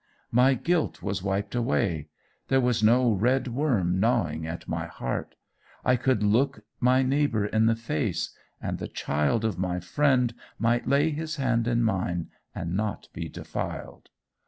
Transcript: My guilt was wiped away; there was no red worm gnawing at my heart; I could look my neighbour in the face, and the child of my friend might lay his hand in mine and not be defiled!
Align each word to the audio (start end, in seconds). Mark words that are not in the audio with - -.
My 0.31 0.55
guilt 0.55 1.03
was 1.03 1.21
wiped 1.21 1.53
away; 1.53 2.07
there 2.47 2.59
was 2.59 2.81
no 2.81 3.11
red 3.11 3.49
worm 3.49 3.99
gnawing 3.99 4.47
at 4.47 4.67
my 4.67 4.87
heart; 4.87 5.35
I 5.85 5.95
could 5.95 6.23
look 6.23 6.61
my 6.79 7.03
neighbour 7.03 7.45
in 7.45 7.67
the 7.67 7.75
face, 7.75 8.35
and 8.59 8.79
the 8.79 8.87
child 8.87 9.45
of 9.45 9.59
my 9.59 9.79
friend 9.79 10.33
might 10.57 10.87
lay 10.87 11.11
his 11.11 11.35
hand 11.35 11.67
in 11.67 11.83
mine 11.83 12.29
and 12.55 12.75
not 12.75 13.09
be 13.13 13.29
defiled! 13.29 14.09